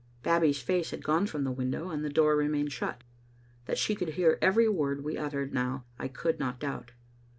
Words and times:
Babbie's 0.23 0.59
face 0.59 0.89
had 0.89 1.03
gone 1.03 1.27
from 1.27 1.43
the 1.43 1.51
window, 1.51 1.91
and 1.91 2.03
the 2.03 2.09
door 2.09 2.35
remained 2.35 2.71
ghut. 2.71 3.03
That 3.65 3.77
she 3.77 3.93
could 3.93 4.09
hear 4.15 4.39
every 4.41 4.67
word 4.67 5.03
we 5.03 5.15
uttered 5.15 5.53
now, 5.53 5.85
I 5.99 6.07
could 6.07 6.39
not 6.39 6.59
doubt. 6.59 6.93